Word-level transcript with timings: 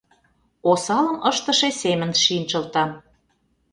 Осалым 0.69 1.17
ыштыше 1.31 1.69
семын 1.81 2.11
шинчылтам 2.23 2.89